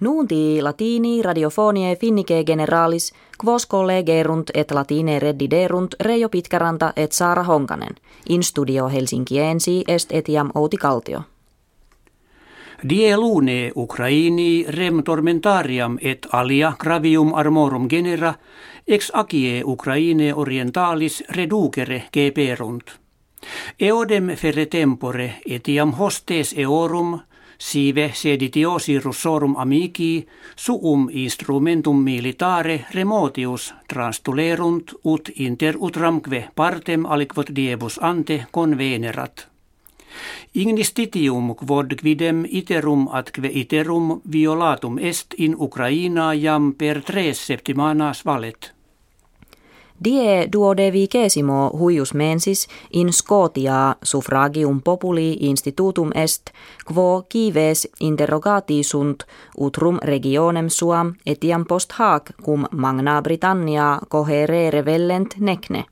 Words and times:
Nuunti 0.00 0.62
latini 0.62 1.22
radiofonie 1.22 1.96
finnike 1.96 2.44
generalis, 2.44 3.12
quos 3.44 3.66
collegerunt 3.66 4.50
et 4.54 4.70
latine 4.70 5.18
reddiderunt 5.18 5.94
Reijo 6.00 6.28
Pitkäranta 6.28 6.92
et 6.96 7.12
Saara 7.12 7.42
Honkanen. 7.42 7.94
In 8.28 8.42
studio 8.42 8.88
Helsinkiensi 8.88 9.84
est 9.88 10.12
etiam 10.12 10.50
Outi 10.54 10.76
Kaltio. 10.76 11.22
Die 12.88 13.16
lune 13.16 13.72
Ukraini 13.76 14.64
rem 14.68 15.02
tormentariam 15.04 15.98
et 16.00 16.26
alia 16.32 16.72
gravium 16.78 17.34
armorum 17.34 17.88
genera 17.90 18.34
ex 18.88 19.10
acie 19.14 19.62
Ukraine 19.64 20.34
orientalis 20.34 21.24
reducere 21.28 22.02
geperunt. 22.12 22.84
Eodem 23.80 24.36
ferre 24.36 24.66
tempore 24.66 25.34
etiam 25.46 25.92
hostes 25.92 26.54
eorum 26.56 27.20
sive 27.60 28.10
seditiosi 28.14 28.98
russorum 28.98 29.54
amici 29.56 30.26
suum 30.56 31.08
instrumentum 31.12 32.02
militare 32.04 32.86
remotius 32.94 33.74
transtulerunt 33.88 34.92
ut 35.04 35.28
inter 35.36 35.76
utramque 35.76 36.48
partem 36.54 37.06
aliquot 37.06 37.52
diebus 37.56 37.98
ante 38.02 38.46
convenerat. 38.50 39.46
Ignistitium 40.54 41.54
quod 41.54 41.94
quidem 42.00 42.44
iterum 42.48 43.08
atque 43.12 43.50
iterum 43.52 44.20
violatum 44.32 44.98
est 44.98 45.34
in 45.38 45.54
Ukraina 45.58 46.32
jam 46.34 46.72
per 46.72 47.02
tres 47.02 47.46
septimanas 47.46 48.24
valet. 48.24 48.79
Die 50.04 50.48
duodevicesimo 50.52 51.70
huius 51.78 52.14
mensis 52.14 52.68
in 52.92 53.12
Scotia 53.12 53.96
suffragium 54.02 54.80
populi 54.82 55.36
institutum 55.40 56.10
est, 56.14 56.50
quo 56.88 57.26
kives 57.28 57.88
interrogati 58.00 58.82
sunt 58.82 59.24
utrum 59.58 59.98
regionem 60.02 60.68
suam 60.68 61.12
etiam 61.26 61.64
post 61.64 61.92
hac 61.92 62.30
cum 62.44 62.64
magna 62.72 63.22
Britannia 63.22 63.98
coherere 64.08 64.84
vellent 64.84 65.34
necne. 65.40 65.84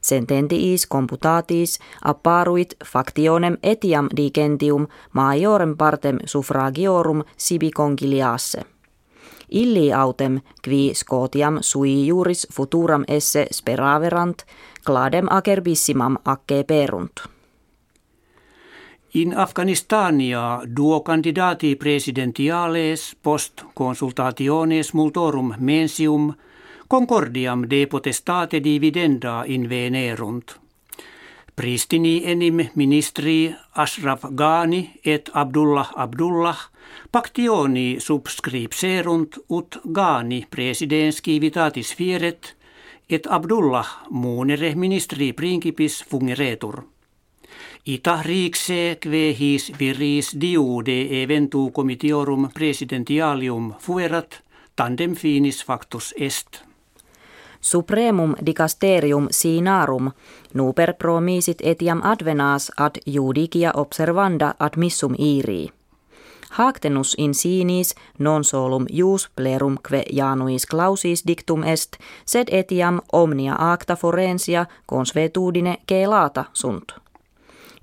Sententiis 0.00 0.86
computatis 0.86 1.78
apparuit 2.04 2.76
factionem 2.84 3.58
etiam 3.62 4.08
digentium 4.16 4.86
majorem 5.12 5.76
partem 5.76 6.18
suffragiorum 6.24 7.24
sibi 7.36 7.70
conciliasse. 7.70 8.75
Illi 9.50 9.92
autem 9.92 10.40
qui 10.64 10.94
Scotiam 10.94 11.58
sui 11.60 12.06
juris 12.06 12.46
futuram 12.52 13.04
esse 13.08 13.46
speraverant, 13.50 14.44
cladem 14.84 15.26
acerbissimam 15.30 16.16
acce 16.24 16.64
perunt. 16.64 17.28
In 19.14 19.36
Afganistania 19.36 20.60
duo 20.76 21.00
candidati 21.00 21.76
presidentiales 21.76 23.16
post 23.22 23.64
consultationes 23.74 24.92
multorum 24.92 25.54
mensium 25.58 26.34
concordiam 26.88 27.62
de 27.70 27.86
potestate 27.86 28.60
dividenda 28.64 29.44
invenerunt. 29.46 30.65
Pristini 31.56 32.20
enim 32.24 32.60
ministri 32.74 33.54
Ashraf 33.74 34.24
Ghani 34.36 35.00
et 35.04 35.30
Abdullah 35.32 35.92
Abdullah 35.96 36.58
pactioni 37.12 37.96
subscripserunt 37.98 39.38
ut 39.48 39.78
Ghani 39.92 40.46
presidens 40.50 41.22
civitatis 41.24 41.94
fieret 41.96 42.52
et 43.08 43.26
Abdullah 43.26 43.86
muunere 44.10 44.74
ministri 44.74 45.32
principis 45.32 46.04
fungeretur. 46.04 46.82
Ita 47.86 48.22
riikse 48.22 48.98
kve 49.00 49.32
his 49.40 49.72
viris 49.78 50.34
diude 50.40 51.00
eventu 51.22 51.70
comitiorum 51.72 52.50
presidentialium 52.52 53.74
fuerat 53.80 54.42
tandem 54.76 55.14
finis 55.14 55.64
factus 55.64 56.12
est. 56.18 56.65
Supremum 57.60 58.34
dicasterium 58.46 59.28
sinarum 59.30 60.10
nuper 60.54 60.94
promisit 60.94 61.58
etiam 61.62 62.00
advenas 62.04 62.72
ad 62.76 62.96
judicia 63.06 63.70
observanda 63.74 64.54
admissum 64.58 65.14
iri. 65.18 65.72
Hactenus 66.50 67.14
in 67.18 67.34
sinis 67.34 67.94
non 68.18 68.44
solum 68.44 68.86
jus 68.92 69.30
plerum 69.36 69.76
que 69.88 70.02
januis 70.12 70.66
clausis 70.66 71.26
dictum 71.26 71.64
est, 71.64 71.96
sed 72.26 72.48
etiam 72.50 73.00
omnia 73.12 73.56
acta 73.58 73.96
forensia 73.96 74.66
consuetudine 74.86 75.76
celata 75.88 76.44
sunt. 76.52 77.05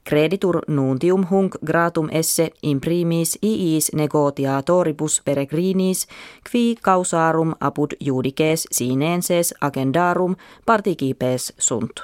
Creditur 0.03 0.59
nuntium 0.67 1.23
hunc 1.31 1.55
gratum 1.63 2.09
esse 2.11 2.49
imprimis 2.61 3.37
iis 3.41 3.87
negotiatoribus 3.95 5.21
peregrinis, 5.25 6.07
qui 6.51 6.75
causarum 6.75 7.53
apud 7.59 7.95
judices 8.03 8.67
sinenses 8.71 9.53
agendarum 9.61 10.35
participes 10.65 11.53
sunt. 11.57 12.03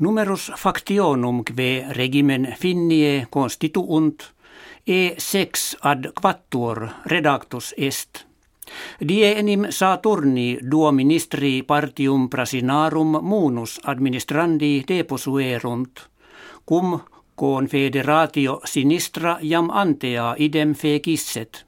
Numerus 0.00 0.50
factionum 0.56 1.44
kve 1.44 1.94
regimen 1.94 2.54
finnie 2.58 3.26
constituunt, 3.30 4.22
e 4.86 5.14
sex 5.18 5.76
ad 5.82 6.10
quattuor 6.20 6.88
redactus 7.06 7.74
est. 7.76 8.24
Die 9.08 9.30
enim 9.38 9.70
Saturni 9.70 10.58
duo 10.70 10.92
ministri 10.92 11.62
partium 11.62 12.28
prasinarum 12.28 13.18
munus 13.22 13.80
administrandi 13.84 14.84
deposuerunt– 14.88 16.00
cum 16.68 17.00
confederatio 17.34 18.60
sinistra 18.64 19.38
jam 19.42 19.70
antea 19.70 20.34
idem 20.38 20.74
fecisset. 20.74 21.64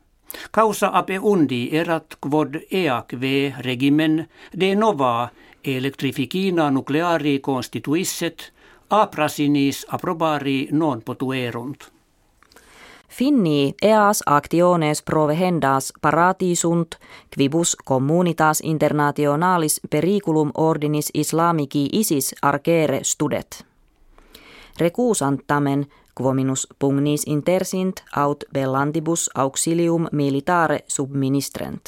Causa 0.52 0.90
ape 0.92 1.18
undi 1.18 1.68
erat 1.72 2.16
quod 2.20 2.54
eac 2.70 3.12
ve 3.20 3.54
regimen 3.58 4.28
de 4.60 4.74
nova 4.74 5.28
electrificina 5.64 6.70
nucleari 6.70 7.38
constituisset, 7.40 8.52
a 8.90 9.06
prasinis 9.06 9.86
approbari 9.88 10.68
non 10.72 11.02
potuerunt. 11.02 11.84
Finni 13.08 13.74
eas 13.82 14.22
actiones 14.26 15.02
provehendas 15.02 15.92
paratisunt 16.00 16.94
quibus 17.34 17.76
communitas 17.88 18.60
internationalis 18.60 19.80
periculum 19.90 20.50
ordinis 20.54 21.10
islamici 21.14 21.88
isis 21.92 22.34
arcere 22.42 23.00
studet 23.02 23.69
recusantamen 24.78 25.86
quominus 26.20 26.68
pugnis 26.78 27.22
intersint 27.26 27.96
aut 28.16 28.44
bellantibus 28.52 29.30
auxilium 29.34 30.06
militare 30.12 30.78
subministrent. 30.86 31.80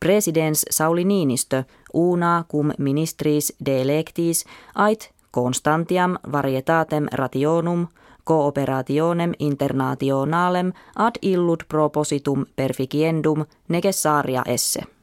Presidens 0.00 0.64
Sauli 0.70 1.04
Niinistö 1.04 1.62
una 1.94 2.44
cum 2.50 2.70
ministris 2.78 3.56
de 3.66 3.80
electis 3.80 4.44
ait 4.74 5.14
constantiam 5.30 6.18
varietatem 6.32 7.06
rationum 7.12 7.86
cooperationem 8.24 9.32
internationalem 9.38 10.72
ad 10.96 11.14
illud 11.22 11.60
propositum 11.68 12.46
perficiendum 12.56 13.44
necessaria 13.68 14.42
esse. 14.46 14.97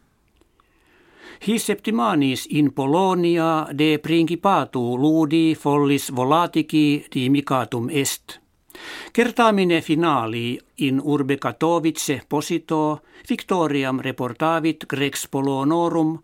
His 1.40 1.66
septimanis 1.66 2.48
in 2.50 2.74
Polonia 2.74 3.68
de 3.78 3.98
principatu 3.98 4.98
ludi 4.98 5.56
follis 5.56 6.12
volatici 6.16 7.06
dimicatum 7.14 7.90
est. 7.90 8.40
Kertaamine 9.14 9.82
finali 9.82 10.60
in 10.76 11.02
urbe 11.04 11.38
Katowice 11.38 12.22
posito 12.28 13.02
victoriam 13.30 14.00
reportavit 14.00 14.86
Grex 14.86 15.28
Polonorum, 15.28 16.20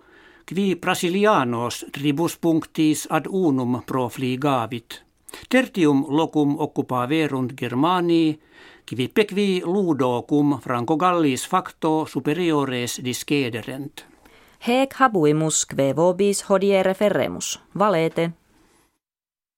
qui 0.46 0.76
Brasilianos 0.76 1.86
tribus 1.92 2.38
punctis 2.38 3.08
ad 3.10 3.26
unum 3.30 3.82
profligavit. 3.86 5.04
Tertium 5.50 6.06
locum 6.10 6.56
occupaverunt 6.60 7.54
Germanii, 7.54 8.40
qui 8.86 9.08
pequi 9.08 9.62
ludo 9.64 10.26
cum 10.28 10.60
Franco 10.60 10.96
Gallis 10.96 11.48
facto 11.48 12.06
superiores 12.06 13.00
discederent. 13.04 14.11
Hec 14.62 14.94
habuimus 14.94 15.64
kve 15.66 15.88
vobis 15.98 16.44
hodie 16.46 16.84
referemus. 16.84 17.60
Valete. 17.74 18.32